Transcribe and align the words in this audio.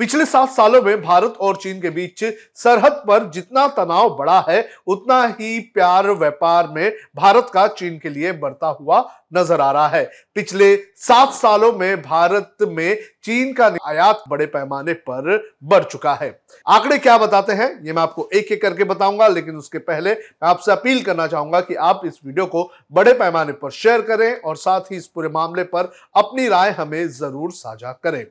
पिछले 0.00 0.24
सात 0.26 0.50
सालों 0.50 0.80
में 0.82 1.02
भारत 1.02 1.34
और 1.40 1.56
चीन 1.56 1.80
के 1.80 1.90
बीच 1.90 2.24
सरहद 2.56 3.02
पर 3.08 3.28
जितना 3.30 3.66
तनाव 3.70 4.16
बढ़ा 4.16 4.44
है, 4.48 4.68
उतना 4.86 5.22
ही 5.30 5.58
प्यार 5.74 6.10
व्यापार 6.12 6.68
में 6.68 6.92
भारत 7.16 7.50
का 7.54 7.66
चीन 7.68 7.98
के 7.98 8.08
लिए 8.10 8.32
बढ़ता 8.34 8.66
हुआ 8.70 9.04
नज़र 9.34 9.60
आ 9.60 9.70
रहा 9.72 9.88
है। 9.88 10.04
पिछले 10.36 10.74
सात 10.98 11.32
सालों 11.34 11.72
में 11.72 12.02
भारत 12.02 12.56
में 12.62 12.98
चीन 13.24 13.52
का 13.52 13.66
आयात 13.86 14.22
बड़े 14.28 14.46
पैमाने 14.46 14.92
पर 14.92 15.36
बढ़ 15.64 15.84
चुका 15.84 16.14
है। 16.14 16.28
आंकड़े 16.66 16.98
क्या 16.98 17.16
बताते 17.18 17.52
हैं, 17.52 17.70
ये 17.84 17.92
मैं 17.92 18.02
आपको 18.02 18.28
एक 18.34 18.52
एक 18.52 18.62
करके 18.62 18.84
बताऊँगा, 18.84 19.28
लेकिन 19.28 19.56
उसके 19.56 19.78
पहले 19.80 20.10
मैं 20.10 20.48
आपसे 20.48 20.72
अपील 20.72 21.02
करना 21.02 21.26
चाहूँगा 21.26 21.60
कि 21.60 21.74
आप 21.74 22.00
इस 22.06 22.20
वीडियो 22.24 22.46
को 22.46 22.70
बड़े 22.92 23.12
पैमाने 23.14 23.52
पर 23.54 23.70
शेयर 23.72 24.02
करें 24.02 24.34
और 24.36 24.56
साथ 24.56 24.90
ही 24.90 24.96
इस 24.96 25.06
पूरे 25.06 25.28
मामले 25.30 25.62
पर 25.66 25.92
अपनी 26.16 26.48
राय 26.48 26.70
हमें 26.72 27.06
ज़रूर 27.10 27.52
साझा 27.52 27.92
करें। 28.04 28.24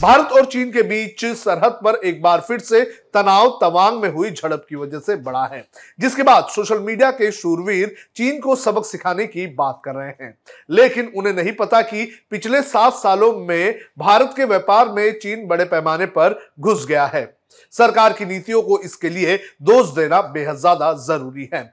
भारत 0.00 0.32
और 0.32 0.44
चीन 0.44 0.70
के 0.72 0.82
बीच 0.82 1.24
सरहद 1.24 1.78
पर 1.84 1.94
एक 2.04 2.20
बार 2.22 2.40
फिर 2.40 2.58
से 2.58 2.80
तनाव 3.14 3.48
तवांग 3.60 4.00
में 4.02 4.08
हुई 4.10 4.30
झड़प 4.30 4.66
की 4.68 4.76
वजह 4.76 4.98
से 4.98 5.16
बढ़ा 5.16 5.44
है, 5.44 5.64
जिसके 6.00 6.22
बाद 6.22 6.46
सोशल 6.46 6.78
मीडिया 6.78 7.10
के 7.10 7.30
शूरवीर 7.32 7.94
चीन 8.16 8.40
को 8.40 8.56
सबक 8.56 8.86
सिखाने 8.86 9.26
की 9.26 9.46
बात 9.46 9.80
कर 9.84 9.94
रहे 9.94 10.08
हैं। 10.08 10.38
लेकिन 10.70 11.12
उन्हें 11.16 11.34
नहीं 11.34 11.52
पता 11.52 11.80
कि 11.82 12.04
पिछले 12.30 12.62
सात 12.62 12.94
सालों 12.94 13.32
में 13.38 13.78
भारत 13.98 14.34
के 14.36 14.44
व्यापार 14.44 14.88
में 14.88 15.18
चीन 15.18 15.46
बड़े 15.46 15.64
पैमाने 15.64 16.06
पर 16.06 16.38
घुस 16.60 16.86
गया 16.86 17.06
है। 17.06 17.35
सरकार 17.74 18.12
की 18.12 18.24
नीतियों 18.24 18.62
को 18.62 18.78
इसके 18.80 19.10
लिए 19.10 19.36
दोष 19.62 19.94
देना 19.94 20.20
बेहद 20.22 20.56
ज़्यादा 20.56 20.92
ज़रूरी 21.06 21.48
है। 21.54 21.64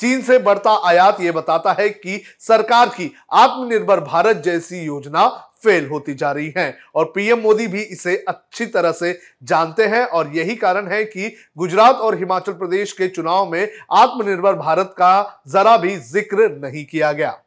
चीन 0.00 0.22
से 0.22 0.38
बढ़ता 0.40 0.70
आयात 0.88 1.20
यह 1.20 1.32
बताता 1.32 1.72
है 1.72 1.88
कि 1.90 2.20
सरकार 2.40 2.88
की 2.88 3.10
आत्मनिर्भर 3.34 4.00
भारत 4.02 4.42
जैसी 4.44 4.80
योजना 4.80 5.26
फेल 5.64 5.86
होती 5.88 6.14
जा 6.14 6.30
रही 6.32 6.52
हैं 6.56 6.74
और 6.94 7.04
पीएम 7.14 7.40
मोदी 7.40 7.66
भी 7.66 7.80
इसे 7.82 8.16
अच्छी 8.28 8.66
तरह 8.66 8.92
से 8.92 9.18
जानते 9.42 9.86
हैं 9.86 10.04
और 10.06 10.32
यही 10.34 10.56
कारण 10.56 10.88
है 10.88 11.04
कि 11.04 11.32
गुजरात 11.58 11.96
और 11.96 12.18
हिमाचल 12.18 12.52
प्रदेश 12.54 12.92
के 12.92 13.08
चुनाव 13.08 13.50
में 13.50 13.68
आत्मनिर्भर 13.92 14.54
भारत 14.56 14.94
का 14.98 15.42
जरा 15.48 15.76
भी 15.76 15.96
ज़िक्र 15.96 16.48
नहीं 16.56 16.84
किया 16.84 17.12
गया। 17.12 17.41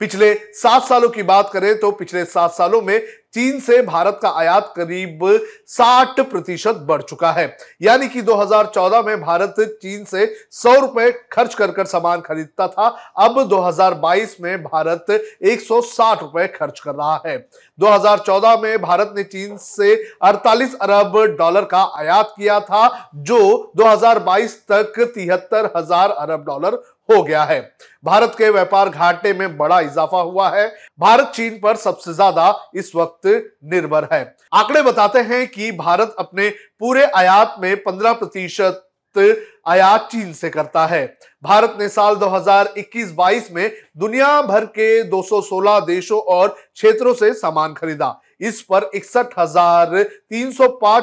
पिछले 0.00 0.34
सात 0.54 0.82
सालों 0.82 1.08
की 1.08 1.22
बात 1.22 1.50
करें 1.52 1.78
तो 1.80 1.90
पिछले 1.90 2.24
सात 2.24 2.52
सालों 2.52 2.80
में 2.82 3.00
चीन 3.34 3.60
से 3.60 3.80
भारत 3.82 4.18
का 4.22 4.30
आयात 4.30 4.72
करीब 4.76 5.20
60 5.70 6.20
प्रतिशत 6.22 6.84
बढ़ 6.88 7.02
चुका 7.02 7.30
है। 7.32 7.44
यानी 7.82 8.08
कि 8.08 8.22
2014 8.22 9.04
में 9.06 9.20
भारत 9.20 9.54
चीन 9.82 10.04
से 10.04 10.26
सौ 10.52 10.74
रुपए 10.74 11.10
खर्च 11.32 11.54
कर 11.54 11.70
कर 11.70 11.86
सामान 11.86 12.20
खरीदता 12.20 12.66
था। 12.68 12.88
अब 13.18 13.42
2022 13.48 14.36
में 14.40 14.62
भारत 14.62 15.06
160 15.44 16.20
रुपए 16.22 16.46
खर्च 16.48 16.80
कर 16.80 16.94
रहा 16.94 17.22
है। 17.26 17.36
2014 17.78 18.60
में 18.62 18.82
भारत 18.82 19.12
ने 19.16 19.24
चीन 19.24 19.56
से 19.56 19.94
48 20.22 20.74
अरब 20.78 21.18
डॉलर 21.38 21.64
का 21.64 21.82
आयात 21.98 22.34
किया 22.36 22.60
था, 22.60 23.10
जो 23.14 23.72
2022 23.76 24.58
तक 24.72 25.00
तिहत्तर 25.14 25.70
हज़ार 25.76 26.10
अरब 26.10 26.44
डॉलर 26.46 26.82
हो 27.12 27.22
गया 27.22 27.42
है। 27.44 27.60
भारत 28.04 28.34
के 28.38 28.50
व्यापार 28.50 28.88
घाटे 28.88 29.32
में 29.32 29.56
बड़ा 29.56 29.80
इजाफा 29.80 30.20
हुआ 30.20 30.48
है। 30.50 30.66
भारत 31.00 31.32
चीन 31.34 31.58
पर 31.58 31.76
सबसे 31.78 32.14
ज़्यादा 32.14 32.54
इस 32.74 32.92
वक्त 32.96 33.26
निर्भर 33.72 34.08
है। 34.12 34.22
आंकड़े 34.52 34.82
बताते 34.82 35.20
हैं 35.20 35.46
कि 35.48 35.70
भारत 35.72 36.14
अपने 36.18 36.48
पूरे 36.48 37.04
आयात 37.06 37.56
में 37.58 37.74
15 37.84 38.12
प्रतिशत 38.14 38.88
आयात 39.68 40.08
चीन 40.12 40.32
से 40.32 40.48
करता 40.50 40.84
है। 40.86 41.04
भारत 41.44 41.76
ने 41.80 41.88
साल 41.88 42.14
2021-22 42.16 43.50
में 43.52 43.70
दुनिया 43.98 44.40
भर 44.42 44.64
के 44.68 45.02
216 45.04 45.78
देशों 45.80 46.20
और 46.28 46.48
क्षेत्रों 46.48 47.12
से 47.14 47.32
सामान 47.34 47.74
खरीदा। 47.74 48.20
इस 48.40 48.60
पर 48.62 48.90
इकसठ 48.94 49.34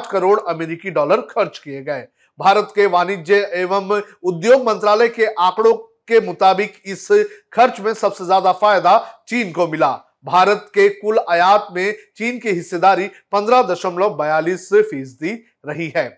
करोड़ 0.06 0.38
अमेरिकी 0.48 0.90
डॉलर 0.90 1.20
खर्च 1.30 1.58
किए 1.58 1.82
गए। 1.82 2.06
भारत 2.38 2.72
के 2.74 2.86
वाणिज्य 2.86 3.36
एवं 3.54 3.90
उद्योग 4.24 4.66
मंत्रालय 4.66 5.08
के 5.08 5.26
आंकड़ों 5.26 5.74
के 6.10 6.20
मुताबिक 6.20 6.80
इस 6.86 7.06
खर्च 7.52 7.80
में 7.80 7.92
सबसे 7.94 8.24
ज़्यादा 8.24 8.52
फ़ायदा 8.54 8.98
चीन 9.28 9.52
को 9.52 9.66
मिला। 9.68 9.90
भारत 10.24 10.70
के 10.74 10.88
कुल 10.90 11.18
आयात 11.30 11.68
में 11.72 11.92
चीन 12.16 12.38
की 12.38 12.50
हिस्सेदारी 12.50 13.06
पंद्रह 13.32 13.62
दशमलव 13.64 14.14
बयालीस 14.16 14.68
फ़ीसदी 14.72 15.32
रही 15.66 15.92
है। 15.96 16.08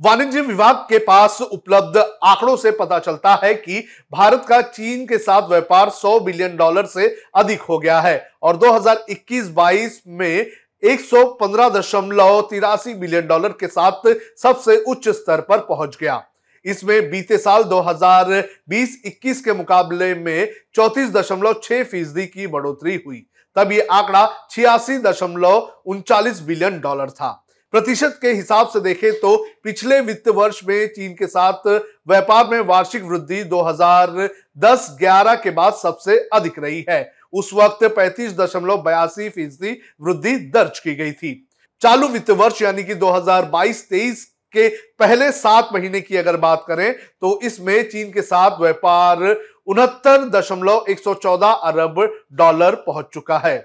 वाणिज्य 0.00 0.40
विभाग 0.40 0.76
के 0.88 0.98
पास 0.98 1.40
उपलब्ध 1.42 1.96
आंकड़ों 1.98 2.56
से 2.56 2.70
पता 2.72 2.98
चलता 2.98 3.34
है 3.44 3.54
कि 3.54 3.78
भारत 4.12 4.44
का 4.48 4.60
चीन 4.62 5.06
के 5.06 5.18
साथ 5.18 5.48
व्यापार 5.48 5.90
100 5.92 6.18
बिलियन 6.20 6.56
डॉलर 6.56 6.86
से 6.86 7.06
अधिक 7.34 7.60
हो 7.60 7.78
गया 7.78 8.00
है 8.00 8.18
और 8.42 8.56
2021-22 8.56 10.00
में 10.08 10.46
एक 10.82 11.00
सौ 11.02 11.24
बिलियन 11.40 13.26
डॉलर 13.26 13.52
के 13.60 13.66
साथ 13.68 14.08
सबसे 14.42 14.76
उच्च 14.78 15.08
स्तर 15.10 15.40
पर 15.40 15.58
पहुँच 15.68 15.96
गया। 16.00 16.22
इसमें 16.66 17.10
बीते 17.10 17.38
साल 17.38 17.64
2020-21 17.64 19.40
के 19.40 19.52
मुकाबले 19.52 20.14
में 20.16 20.52
चौतीस 20.74 21.10
दशमलव 21.10 21.60
छह 21.62 21.82
फ़ीसदी 21.84 22.26
की 22.26 22.46
बढ़ोतरी 22.46 22.94
हुई। 23.06 23.26
तब 23.56 23.72
ये 23.72 23.80
आंकड़ा 23.82 24.26
छियासी 24.50 24.98
दशमलव 25.00 25.82
उनचालीस 25.86 26.40
बिलियन 26.42 26.80
डॉलर 26.80 27.10
था। 27.10 27.30
प्रतिशत 27.72 28.18
के 28.22 28.32
हिसाब 28.32 28.68
से 28.68 28.80
देखें 28.80 29.12
तो 29.12 29.36
पिछले 29.64 30.00
वित्त 30.00 30.28
वर्ष 30.28 30.60
में 30.64 30.86
चीन 30.88 31.12
के 31.14 31.26
साथ 31.26 31.66
व्यापार 32.08 32.46
में 32.48 32.60
वार्षिक 32.60 33.02
वृद्धि 33.02 33.42
2010-11 33.44 35.34
के 35.34 35.50
बाद 35.50 35.74
सबसे 35.74 36.18
अधिक 36.32 36.58
रही 36.58 36.84
है। 36.90 37.12
उस 37.32 37.50
वक्त 37.54 37.84
पैंतीस 37.86 38.32
दशमलव 38.36 38.82
बयासी 38.82 39.28
फ़ीसदी 39.28 39.72
वृद्धि 40.00 40.36
दर्ज 40.54 40.78
की 40.78 40.94
गई 40.94 41.12
थी। 41.12 41.48
चालू 41.82 42.08
वित्त 42.08 42.30
वर्ष 42.32 42.62
यानी 42.62 42.84
कि 42.84 42.94
2022-23 42.94 44.26
के 44.54 44.68
पहले 44.98 45.30
सात 45.34 45.68
महीने 45.72 46.00
की 46.00 46.16
अगर 46.16 46.36
बात 46.38 46.64
करें 46.68 46.92
तो 46.92 47.38
इसमें 47.42 47.88
चीन 47.90 48.12
के 48.12 48.22
साथ 48.22 48.60
व्यापार 48.60 49.24
उनहत्तर 49.66 50.28
दशमलव 50.30 50.84
एक 50.90 50.98
सौ 50.98 51.14
चौदह 51.16 51.46
अरब 51.46 52.00
डॉलर 52.32 52.74
पहुँच 52.86 53.06
चुका 53.14 53.38
है। 53.38 53.56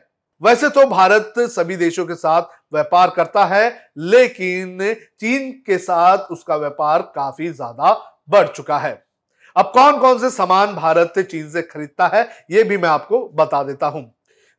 वैसे 0.41 0.69
तो 0.69 0.85
भारत 0.87 1.33
सभी 1.49 1.75
देशों 1.77 2.05
के 2.05 2.15
साथ 2.15 2.41
व्यापार 2.73 3.09
करता 3.09 3.43
है, 3.45 3.91
लेकिन 3.97 4.93
चीन 5.19 5.51
के 5.67 5.77
साथ 5.77 6.31
उसका 6.31 6.55
व्यापार 6.57 7.01
काफ़ी 7.15 7.49
ज़्यादा 7.49 7.93
बढ़ 8.29 8.47
चुका 8.47 8.77
है। 8.77 8.93
अब 9.55 9.71
कौन 9.73 9.99
कौन 9.99 10.19
से 10.19 10.29
सामान 10.29 10.73
भारत 10.75 11.19
चीन 11.21 11.49
से 11.49 11.61
खरीदता 11.63 12.07
है 12.07 12.27
यह 12.51 12.63
भी 12.63 12.77
मैं 12.77 12.89
आपको 12.89 13.27
बता 13.35 13.61
देता 13.63 13.87
हूँ। 13.87 14.03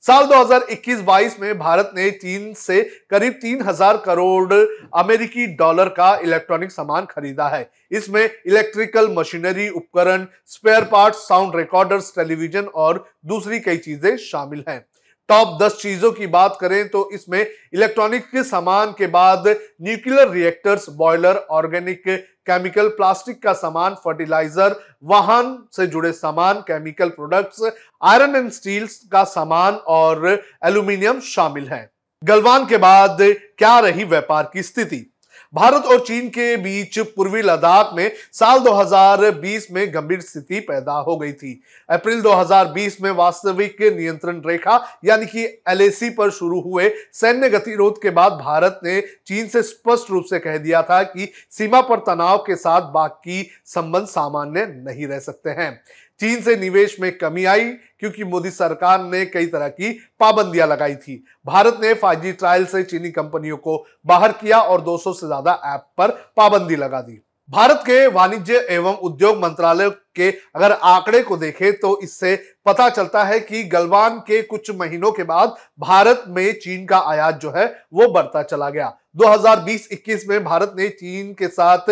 साल 0.04 0.24
2021-22 0.26 1.38
में 1.40 1.58
भारत 1.58 1.90
ने 1.96 2.10
चीन 2.12 2.52
से 2.54 2.80
करीब 3.10 3.32
तीन 3.32 3.60
हज़ार 3.62 3.96
करोड़ 3.96 4.54
अमेरिकी 4.94 5.46
डॉलर 5.56 5.88
का 5.88 6.14
इलेक्ट्रॉनिक 6.18 6.72
सामान 6.72 7.04
खरीदा 7.10 7.48
है। 7.48 7.70
इसमें 7.90 8.22
इलेक्ट्रिकल 8.22 9.08
मशीनरी 9.08 9.68
उपकरण 9.70 10.26
spare 10.46 10.84
parts, 10.84 11.18
sound 11.18 11.56
recorders 11.56 12.12
television 12.16 12.64
और 12.66 13.04
दूसरी 13.26 13.60
कई 13.60 13.76
चीज़ें 13.78 14.16
शामिल 14.18 14.64
हैं। 14.68 14.84
टॉप 15.28 15.56
दस 15.62 15.78
चीज़ों 15.80 16.10
की 16.12 16.26
बात 16.26 16.56
करें 16.60 16.88
तो 16.88 17.08
इसमें 17.12 17.40
इलेक्ट्रॉनिक 17.40 18.24
के 18.24 18.42
सामान 18.44 18.94
के 18.98 19.06
बाद 19.06 19.48
nuclear 19.48 20.28
reactors, 20.28 20.88
boiler, 20.90 21.36
organic, 21.50 22.02
chemical, 22.46 22.88
plastic 22.88 23.42
का 23.42 23.52
सामान, 23.52 23.94
फर्टिलाइज़र, 23.94 24.76
वाहन 25.04 25.56
से 25.72 25.86
जुड़े 25.86 26.12
सामान, 26.12 26.60
chemical 26.60 27.08
products, 27.10 27.62
iron 28.02 28.36
and 28.36 28.50
steel 28.50 28.86
का 29.12 29.24
सामान 29.26 29.74
और 29.74 30.28
एल्यूमिनियम 30.64 31.20
शामिल 31.20 31.68
है। 31.68 31.90
गलवान 32.22 32.66
के 32.66 32.76
बाद 32.78 33.16
क्या 33.58 33.78
रही 33.78 34.04
व्यापार 34.04 34.50
की 34.52 34.62
स्थिति? 34.62 35.06
भारत 35.54 35.84
और 35.84 36.00
चीन 36.00 36.28
के 36.28 36.56
बीच 36.56 36.98
पूर्वी 36.98 37.42
लद्दाख 37.42 37.90
में 37.94 38.10
साल 38.32 38.58
2020 38.58 39.66
में 39.70 39.94
गंभीर 39.94 40.20
स्थिति 40.20 40.60
पैदा 40.60 40.92
हो 40.92 41.16
गई 41.16 41.32
थी। 41.32 41.62
अप्रैल 41.90 42.20
2020 42.22 43.00
में 43.02 43.10
वास्तविक 43.10 43.82
नियंत्रण 43.82 44.40
रेखा, 44.46 44.98
यानी 45.04 45.26
कि 45.26 45.44
एलएसी 45.68 46.10
पर 46.10 46.30
शुरू 46.30 46.60
हुए 46.60 46.90
सैन्य 47.12 47.50
गतिरोध 47.50 48.02
के 48.02 48.10
बाद 48.10 48.32
भारत 48.32 48.80
ने 48.84 49.00
चीन 49.00 49.48
से 49.48 49.62
स्पष्ट 49.62 50.10
रूप 50.10 50.24
से 50.24 50.38
कह 50.38 50.56
दिया 50.56 50.82
था 50.82 51.02
कि 51.02 51.30
सीमा 51.50 51.80
पर 51.80 51.98
तनाव 51.98 52.38
के 52.38 52.56
साथ 52.56 52.92
बाकी 52.92 53.50
संबंध 53.66 54.06
सामान्य 54.06 54.66
नहीं 54.66 55.06
रह 55.06 55.18
सकते 55.18 55.50
हैं। 55.50 55.80
चीन 56.20 56.40
से 56.42 56.56
निवेश 56.56 56.96
में 57.00 57.10
कमी 57.18 57.44
आई 57.46 57.64
क्योंकि 57.64 58.24
मोदी 58.24 58.50
सरकार 58.50 59.02
ने 59.02 59.24
कई 59.26 59.46
तरह 59.46 59.68
की 59.70 59.92
पाबंदियाँ 60.20 60.68
लगाई 60.68 60.94
थी। 60.96 61.22
भारत 61.46 61.78
ने 61.82 61.94
5G 61.96 62.32
ट्रायल 62.34 62.64
से 62.66 62.82
चीनी 62.84 63.10
कंपनियों 63.10 63.56
को 63.58 63.84
बाहर 64.06 64.32
किया 64.34 64.60
और 64.60 64.80
200 64.82 65.12
से 65.12 65.26
ज़्यादा 65.26 65.60
ऐप 65.66 65.86
पर 65.98 66.10
पाबंदी 66.36 66.76
लगा 66.76 67.00
दी। 67.00 67.22
भारत 67.50 67.80
के 67.86 68.06
वाणिज्य 68.06 68.58
एवं 68.70 68.94
उद्योग 69.02 69.38
मंत्रालय 69.38 69.88
के 70.16 70.30
अगर 70.56 70.72
आंकड़े 70.72 71.22
को 71.22 71.36
देखें 71.36 71.72
तो 71.72 71.98
इससे 72.02 72.34
पता 72.66 72.88
चलता 72.90 73.24
है 73.24 73.38
कि 73.40 73.62
गलवान 73.64 74.18
के 74.20 74.40
कुछ 74.42 74.70
महीनों 74.72 75.10
के 75.12 75.22
बाद 75.24 75.56
भारत 75.80 76.24
में 76.28 76.52
चीन 76.54 76.86
का 76.86 76.98
आयात 77.08 77.40
जो 77.40 77.52
है 77.56 77.66
वो 77.92 78.08
बढ़ता 78.12 78.42
चला 78.44 78.68
गया। 78.70 78.92
2020-21 79.16 80.26
में 80.28 80.42
भारत 80.44 80.74
ने 80.76 80.88
चीन 80.90 81.32
के 81.34 81.48
साथ 81.48 81.90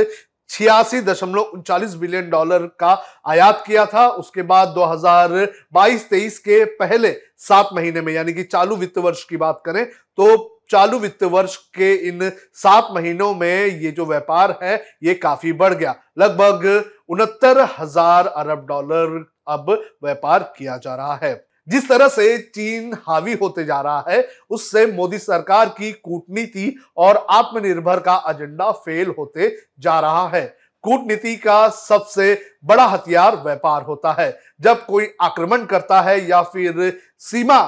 छियासी 0.50 1.00
दशमलव 1.00 1.40
उनचालीस 1.54 1.94
बिलियन 1.96 2.30
डॉलर 2.30 2.66
का 2.80 2.92
आयात 3.26 3.62
किया 3.66 3.84
था। 3.86 4.06
उसके 4.10 4.42
बाद 4.44 4.68
2022-23 4.68 6.38
के 6.38 6.64
पहले 6.76 7.12
सात 7.38 7.68
महीने 7.74 8.00
में, 8.00 8.12
यानी 8.12 8.32
कि 8.32 8.42
चालू 8.44 8.76
वित्त 8.76 8.98
वर्ष 8.98 9.24
की 9.24 9.36
बात 9.38 9.62
करें 9.66 9.84
तो 9.84 10.56
चालू 10.70 10.98
वित्त 10.98 11.22
वर्ष 11.24 11.56
के 11.74 11.92
इन 12.08 12.30
सात 12.54 12.88
महीनों 12.92 13.34
में 13.34 13.66
ये 13.66 13.90
जो 13.90 14.04
व्यापार 14.06 14.58
है, 14.62 14.74
ये 15.02 15.14
काफ़ी 15.16 15.52
बढ़ 15.54 15.74
गया। 15.74 15.94
लगभग 16.18 16.66
उनहत्तर 17.08 17.60
हज़ार 17.78 18.26
अरब 18.26 18.66
डॉलर 18.66 19.24
अब 19.48 19.70
व्यापार 20.04 20.42
किया 20.58 20.76
जा 20.76 20.94
रहा 20.94 21.18
है। 21.22 21.32
जिस 21.70 21.88
तरह 21.88 22.08
से 22.08 22.36
चीन 22.54 22.94
हावी 23.08 23.34
होते 23.34 23.64
जा 23.64 23.80
रहा 23.80 24.04
है, 24.08 24.28
उससे 24.50 24.86
मोदी 24.86 25.18
सरकार 25.18 25.68
की 25.68 25.92
कूटनीति 25.94 26.74
और 26.96 27.26
आत्मनिर्भर 27.30 28.00
का 28.00 28.22
एजेंडा 28.28 28.70
फेल 28.70 29.14
होते 29.18 29.56
जा 29.78 29.98
रहा 30.00 30.26
है। 30.28 30.44
कूटनीति 30.84 31.34
का 31.36 31.68
सबसे 31.68 32.34
बड़ा 32.64 32.84
हथियार 32.86 33.36
व्यापार 33.36 33.82
होता 33.82 34.12
है। 34.12 34.38
जब 34.60 34.84
कोई 34.86 35.08
आक्रमण 35.20 35.64
करता 35.64 36.00
है 36.00 36.18
या 36.28 36.42
फिर 36.44 36.98
सीमा 37.18 37.60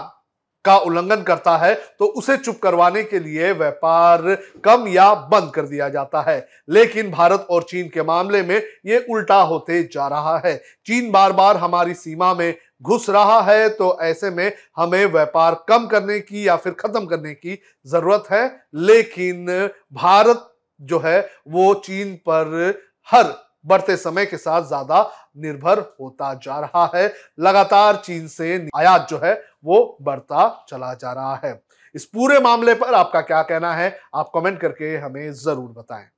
का 0.64 0.76
उल्लंघन 0.78 1.22
करता 1.22 1.56
है 1.56 1.74
तो 1.98 2.04
उसे 2.06 2.36
चुप 2.36 2.58
करवाने 2.62 3.02
के 3.04 3.18
लिए 3.18 3.52
व्यापार 3.52 4.22
कम 4.64 4.86
या 4.88 5.12
बंद 5.14 5.50
कर 5.54 5.62
दिया 5.62 5.88
जाता 5.88 6.20
है। 6.22 6.46
लेकिन 6.68 7.10
भारत 7.10 7.46
और 7.50 7.62
चीन 7.62 7.88
के 7.88 8.02
मामले 8.02 8.42
में 8.42 8.56
ये 8.86 9.04
उल्टा 9.10 9.40
होते 9.42 9.82
जा 9.84 10.06
रहा 10.08 10.36
है। 10.44 10.56
चीन 10.86 11.10
बार 11.10 11.32
बार 11.32 11.56
हमारी 11.56 11.94
सीमा 11.94 12.32
में 12.34 12.54
घुस 12.82 13.08
रहा 13.10 13.40
है 13.42 13.68
तो 13.70 13.96
ऐसे 14.02 14.30
में 14.30 14.52
हमें 14.76 15.04
व्यापार 15.06 15.54
कम 15.68 15.86
करने 15.86 16.18
की 16.20 16.46
या 16.48 16.56
फिर 16.56 16.72
खत्म 16.74 17.04
करने 17.06 17.34
की 17.34 17.58
ज़रूरत 17.86 18.24
है। 18.30 18.44
लेकिन 18.76 19.46
भारत 19.94 20.48
जो 20.80 20.98
है, 20.98 21.20
वो 21.48 21.72
चीन 21.76 22.14
पर 22.28 22.74
हर 23.08 23.34
बढ़ते 23.66 23.96
समय 23.96 24.26
के 24.26 24.36
साथ 24.36 24.62
ज़्यादा 24.62 25.02
निर्भर 25.38 25.78
होता 26.00 26.32
जा 26.36 26.58
रहा 26.60 26.90
है। 26.94 27.06
लगातार 27.40 27.96
चीन 27.96 28.26
से 28.28 28.54
आयात 28.76 29.06
जो 29.10 29.20
है, 29.24 29.34
वो 29.64 29.98
बढ़ता 30.02 30.64
चला 30.68 30.92
जा 30.94 31.12
रहा 31.12 31.40
है। 31.44 31.60
इस 31.94 32.04
पूरे 32.06 32.38
मामले 32.40 32.74
पर 32.74 32.94
आपका 32.94 33.20
क्या 33.20 33.42
कहना 33.42 33.72
है, 33.74 33.96
आप 34.14 34.30
कमेंट 34.34 34.60
करके 34.60 34.96
हमें 34.96 35.32
ज़रूर 35.34 35.68
बताएँ। 35.72 36.08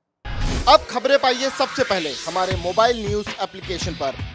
अब 0.69 0.85
खबरें 0.89 1.17
पाइए 1.19 1.49
सबसे 1.49 1.83
पहले 1.83 2.09
हमारे 2.19 2.55
मोबाइल 2.57 3.05
न्यूज़ 3.07 3.29
एप्लीकेशन 3.43 3.93
पर। 3.93 4.34